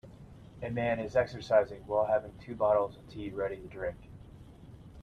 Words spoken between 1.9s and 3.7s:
having two bottles of tea ready to